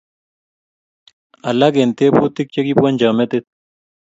Alak 1.47 1.73
eng 1.81 1.93
teputiik 1.97 2.47
chekibwoncho 2.53 3.07
metit. 3.17 3.45